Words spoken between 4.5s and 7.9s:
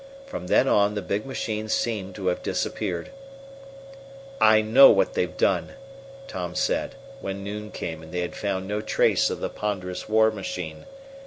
know what they've done," Tom said, when noon